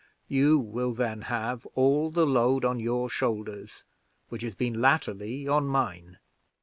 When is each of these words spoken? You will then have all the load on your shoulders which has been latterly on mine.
You 0.27 0.57
will 0.57 0.93
then 0.93 1.21
have 1.29 1.63
all 1.75 2.09
the 2.09 2.25
load 2.25 2.65
on 2.65 2.79
your 2.79 3.07
shoulders 3.07 3.83
which 4.29 4.41
has 4.41 4.55
been 4.55 4.81
latterly 4.81 5.47
on 5.47 5.67
mine. 5.67 6.17